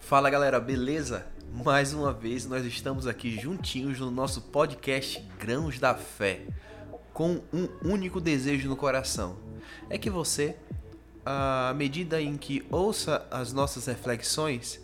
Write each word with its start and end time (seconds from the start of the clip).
Fala 0.00 0.30
galera, 0.30 0.58
beleza? 0.58 1.26
Mais 1.52 1.92
uma 1.92 2.14
vez 2.14 2.46
nós 2.46 2.64
estamos 2.64 3.06
aqui 3.06 3.38
juntinhos 3.38 4.00
no 4.00 4.10
nosso 4.10 4.40
podcast 4.40 5.22
Grãos 5.38 5.78
da 5.78 5.94
Fé, 5.94 6.46
com 7.12 7.42
um 7.52 7.68
único 7.82 8.18
desejo 8.18 8.70
no 8.70 8.76
coração: 8.76 9.36
é 9.90 9.98
que 9.98 10.08
você, 10.08 10.56
à 11.26 11.74
medida 11.76 12.22
em 12.22 12.38
que 12.38 12.64
ouça 12.70 13.26
as 13.30 13.52
nossas 13.52 13.84
reflexões, 13.84 14.80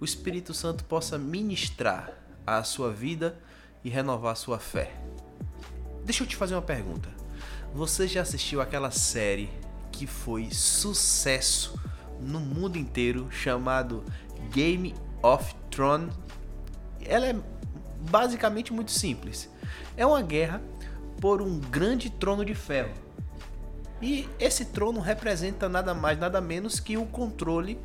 o 0.00 0.04
Espírito 0.06 0.54
Santo 0.54 0.84
possa 0.84 1.18
ministrar 1.18 2.12
a 2.46 2.62
sua 2.62 2.90
vida 2.90 3.38
e 3.84 3.90
renovar 3.90 4.32
a 4.32 4.36
sua 4.36 4.58
fé. 4.58 4.94
Deixa 6.02 6.22
eu 6.22 6.26
te 6.26 6.36
fazer 6.36 6.54
uma 6.54 6.62
pergunta. 6.62 7.10
Você 7.74 8.08
já 8.08 8.22
assistiu 8.22 8.62
aquela 8.62 8.90
série 8.90 9.50
que 9.92 10.06
foi 10.06 10.50
sucesso 10.50 11.78
no 12.20 12.40
mundo 12.40 12.78
inteiro 12.78 13.28
chamado 13.30 14.02
Game 14.52 14.94
of 15.22 15.54
Thrones? 15.70 16.14
Ela 17.04 17.26
é 17.26 17.36
basicamente 18.10 18.72
muito 18.72 18.90
simples. 18.90 19.50
É 19.96 20.04
uma 20.06 20.22
guerra 20.22 20.60
por 21.20 21.40
um 21.40 21.58
grande 21.58 22.10
trono 22.10 22.44
de 22.44 22.54
ferro. 22.54 22.92
E 24.00 24.28
esse 24.38 24.66
trono 24.66 25.00
representa 25.00 25.68
nada 25.68 25.94
mais, 25.94 26.18
nada 26.18 26.40
menos 26.40 26.78
que 26.78 26.96
o 26.96 27.06
controle, 27.06 27.78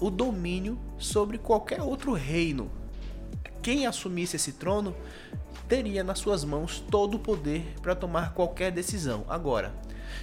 o 0.00 0.10
domínio 0.10 0.78
sobre 0.98 1.36
qualquer 1.38 1.82
outro 1.82 2.12
reino. 2.14 2.70
Quem 3.64 3.86
assumisse 3.86 4.36
esse 4.36 4.52
trono 4.52 4.94
teria 5.66 6.04
nas 6.04 6.18
suas 6.18 6.44
mãos 6.44 6.84
todo 6.90 7.14
o 7.14 7.18
poder 7.18 7.64
para 7.80 7.94
tomar 7.94 8.34
qualquer 8.34 8.70
decisão. 8.70 9.24
Agora, 9.26 9.74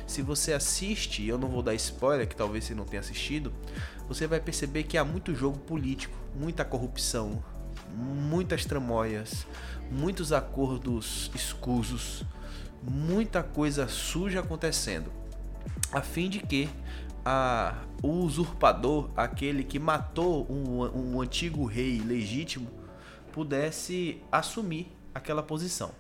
se 0.06 0.22
você 0.22 0.54
assiste, 0.54 1.26
eu 1.26 1.40
não 1.40 1.48
vou 1.48 1.64
dar 1.64 1.74
spoiler, 1.74 2.28
que 2.28 2.36
talvez 2.36 2.66
você 2.66 2.76
não 2.76 2.86
tenha 2.86 3.00
assistido, 3.00 3.52
você 4.08 4.28
vai 4.28 4.40
perceber 4.40 4.84
que 4.84 4.96
há 4.96 5.04
muito 5.04 5.34
jogo 5.34 5.58
político, 5.58 6.16
muita 6.36 6.64
corrupção, 6.64 7.44
muitas 7.96 8.64
tramóias, 8.64 9.48
muitos 9.90 10.32
acordos 10.32 11.32
escusos, 11.34 12.24
muita 12.84 13.42
coisa 13.42 13.88
suja 13.88 14.42
acontecendo, 14.42 15.12
a 15.92 16.04
fim 16.04 16.30
de 16.30 16.42
que 16.42 16.70
a, 17.26 17.74
o 18.04 18.08
usurpador, 18.08 19.10
aquele 19.18 19.64
que 19.64 19.80
matou 19.80 20.46
um, 20.48 21.16
um 21.16 21.22
antigo 21.22 21.66
rei 21.66 22.00
legítimo, 22.06 22.81
pudesse 23.32 24.22
assumir 24.32 24.92
aquela 25.14 25.44
posição. 25.44 25.94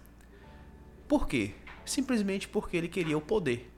Por 1.07 1.27
quê? 1.27 1.53
Simplesmente 1.85 2.47
porque 2.47 2.77
ele 2.77 2.87
queria 2.87 3.17
o 3.17 3.21
poder, 3.21 3.71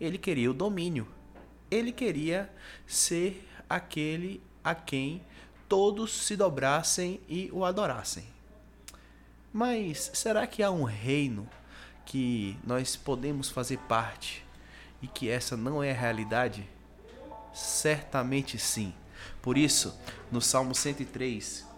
ele 0.00 0.18
queria 0.18 0.50
o 0.50 0.54
domínio, 0.54 1.06
ele 1.70 1.92
queria 1.92 2.50
ser 2.86 3.46
aquele 3.68 4.42
a 4.64 4.74
quem 4.74 5.22
todos 5.68 6.12
se 6.12 6.36
dobrassem 6.36 7.20
e 7.28 7.48
o 7.52 7.64
adorassem. 7.64 8.24
Mas 9.52 10.10
será 10.14 10.46
que 10.46 10.62
há 10.62 10.70
um 10.70 10.84
reino 10.84 11.48
que 12.04 12.56
nós 12.64 12.96
podemos 12.96 13.48
fazer 13.48 13.78
parte 13.78 14.44
e 15.00 15.06
que 15.06 15.28
essa 15.28 15.56
não 15.56 15.82
é 15.82 15.92
a 15.92 15.94
realidade? 15.94 16.68
Certamente 17.52 18.58
sim. 18.58 18.92
Por 19.42 19.56
isso, 19.56 19.98
no 20.30 20.40
Salmo 20.40 20.74
103, 20.74 21.69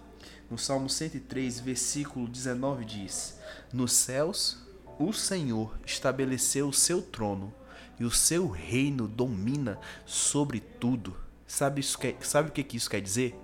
no 0.53 0.59
Salmo 0.59 0.87
103, 0.87 1.61
versículo 1.61 2.29
19 2.29 2.85
diz: 2.85 3.39
Nos 3.73 3.95
céus 3.95 4.59
o 4.99 5.11
Senhor 5.11 5.75
estabeleceu 5.87 6.69
o 6.69 6.73
seu 6.75 7.01
trono 7.01 7.51
e 7.99 8.05
o 8.05 8.11
seu 8.11 8.51
reino 8.51 9.09
domina 9.09 9.79
sobre 10.05 10.61
tudo. 10.61 11.17
Sabe, 11.47 11.81
isso 11.81 11.99
que, 11.99 12.15
sabe 12.21 12.51
o 12.51 12.53
que 12.53 12.77
isso 12.77 12.91
quer 12.91 13.01
dizer? 13.01 13.35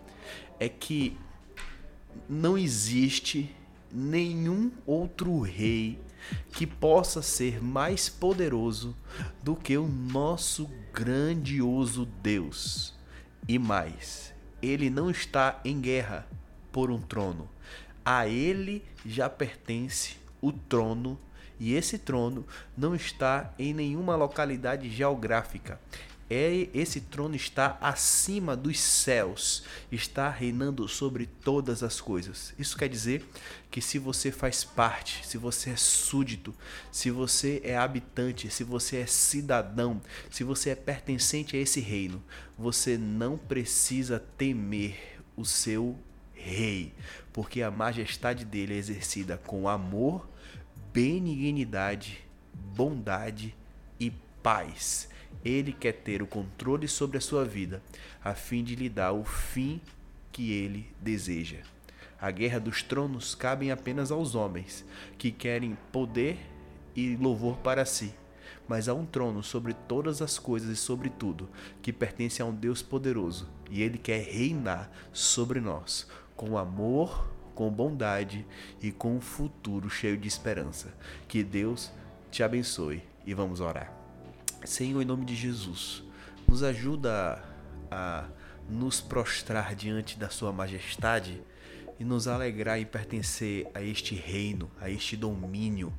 É 0.60 0.68
que 0.68 1.16
não 2.28 2.58
existe 2.58 3.56
nenhum 3.90 4.70
outro 4.84 5.40
rei 5.40 5.98
que 6.52 6.66
possa 6.66 7.22
ser 7.22 7.62
mais 7.62 8.10
poderoso 8.10 8.94
do 9.42 9.56
que 9.56 9.78
o 9.78 9.88
nosso 9.88 10.68
grandioso 10.92 12.04
Deus. 12.04 12.92
E 13.48 13.58
mais, 13.58 14.34
ele 14.60 14.90
não 14.90 15.10
está 15.10 15.58
em 15.64 15.80
guerra 15.80 16.28
por 16.78 16.92
um 16.92 17.00
trono. 17.00 17.50
A 18.04 18.28
ele 18.28 18.84
já 19.04 19.28
pertence 19.28 20.14
o 20.40 20.52
trono 20.52 21.18
e 21.58 21.74
esse 21.74 21.98
trono 21.98 22.46
não 22.76 22.94
está 22.94 23.52
em 23.58 23.74
nenhuma 23.74 24.14
localidade 24.14 24.88
geográfica. 24.88 25.80
É, 26.30 26.68
esse 26.72 27.00
trono 27.00 27.34
está 27.34 27.76
acima 27.80 28.56
dos 28.56 28.78
céus, 28.78 29.64
está 29.90 30.30
reinando 30.30 30.86
sobre 30.86 31.26
todas 31.26 31.82
as 31.82 32.00
coisas. 32.00 32.54
Isso 32.56 32.76
quer 32.76 32.88
dizer 32.88 33.28
que 33.72 33.80
se 33.80 33.98
você 33.98 34.30
faz 34.30 34.62
parte, 34.62 35.26
se 35.26 35.36
você 35.36 35.70
é 35.70 35.76
súdito, 35.76 36.54
se 36.92 37.10
você 37.10 37.60
é 37.64 37.76
habitante, 37.76 38.48
se 38.52 38.62
você 38.62 38.98
é 38.98 39.06
cidadão, 39.06 40.00
se 40.30 40.44
você 40.44 40.70
é 40.70 40.76
pertencente 40.76 41.56
a 41.56 41.60
esse 41.60 41.80
reino, 41.80 42.22
você 42.56 42.96
não 42.96 43.36
precisa 43.36 44.20
temer 44.20 45.18
o 45.36 45.44
seu 45.44 45.98
rei, 46.38 46.92
porque 47.32 47.62
a 47.62 47.70
majestade 47.70 48.44
dele 48.44 48.74
é 48.74 48.78
exercida 48.78 49.36
com 49.36 49.68
amor, 49.68 50.28
benignidade, 50.92 52.18
bondade 52.54 53.54
e 53.98 54.12
paz. 54.42 55.08
Ele 55.44 55.72
quer 55.72 55.92
ter 55.92 56.22
o 56.22 56.26
controle 56.26 56.88
sobre 56.88 57.18
a 57.18 57.20
sua 57.20 57.44
vida, 57.44 57.82
a 58.24 58.34
fim 58.34 58.64
de 58.64 58.74
lhe 58.74 58.88
dar 58.88 59.12
o 59.12 59.24
fim 59.24 59.80
que 60.32 60.52
ele 60.52 60.90
deseja. 61.00 61.58
A 62.20 62.30
guerra 62.30 62.58
dos 62.58 62.82
tronos 62.82 63.34
cabe 63.34 63.70
apenas 63.70 64.10
aos 64.10 64.34
homens, 64.34 64.84
que 65.16 65.30
querem 65.30 65.78
poder 65.92 66.38
e 66.96 67.16
louvor 67.16 67.58
para 67.58 67.84
si. 67.84 68.12
Mas 68.66 68.88
há 68.88 68.94
um 68.94 69.06
trono 69.06 69.42
sobre 69.42 69.72
todas 69.72 70.20
as 70.20 70.38
coisas 70.38 70.68
e 70.70 70.76
sobre 70.76 71.08
tudo, 71.08 71.48
que 71.80 71.92
pertence 71.92 72.42
a 72.42 72.44
um 72.44 72.54
Deus 72.54 72.82
poderoso, 72.82 73.48
e 73.70 73.82
ele 73.82 73.98
quer 73.98 74.22
reinar 74.22 74.90
sobre 75.12 75.60
nós, 75.60 76.08
com 76.38 76.56
amor, 76.56 77.28
com 77.52 77.68
bondade 77.68 78.46
e 78.80 78.92
com 78.92 79.16
um 79.16 79.20
futuro 79.20 79.90
cheio 79.90 80.16
de 80.16 80.28
esperança. 80.28 80.94
Que 81.26 81.42
Deus 81.42 81.90
te 82.30 82.44
abençoe 82.44 83.02
e 83.26 83.34
vamos 83.34 83.60
orar. 83.60 83.92
Senhor, 84.64 85.02
em 85.02 85.04
nome 85.04 85.24
de 85.24 85.34
Jesus, 85.34 86.04
nos 86.46 86.62
ajuda 86.62 87.42
a, 87.90 88.28
nos 88.70 89.00
prostrar 89.00 89.74
diante 89.74 90.16
da 90.16 90.30
Sua 90.30 90.52
majestade 90.52 91.42
e 91.98 92.04
nos 92.04 92.28
alegrar 92.28 92.78
em 92.78 92.86
pertencer 92.86 93.68
a 93.74 93.82
este 93.82 94.14
reino, 94.14 94.70
a 94.80 94.88
este 94.88 95.16
domínio 95.16 95.92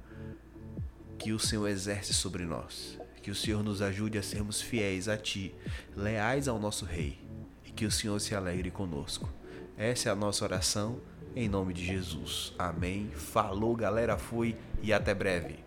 que 1.17 1.33
o 1.33 1.39
Senhor 1.39 1.67
exerce 1.67 2.13
sobre 2.13 2.45
nós. 2.45 2.97
Que 3.21 3.29
o 3.29 3.35
Senhor 3.35 3.61
nos 3.61 3.81
ajude 3.81 4.17
a 4.17 4.23
sermos 4.23 4.61
fiéis 4.61 5.09
a 5.09 5.17
Ti, 5.17 5.53
leais 5.97 6.47
ao 6.47 6.57
nosso 6.57 6.85
Rei, 6.85 7.19
e 7.65 7.71
que 7.71 7.85
o 7.85 7.91
Senhor 7.91 8.17
se 8.21 8.33
alegre 8.33 8.71
conosco. 8.71 9.29
Essa 9.79 10.09
é 10.09 10.11
a 10.11 10.15
nossa 10.15 10.43
oração, 10.43 10.99
em 11.33 11.47
nome 11.47 11.73
de 11.73 11.85
Jesus. 11.85 12.53
Amém. 12.59 13.09
Falou, 13.15 13.73
galera, 13.77 14.17
fui 14.17 14.57
e 14.81 14.91
até 14.91 15.15
breve. 15.15 15.63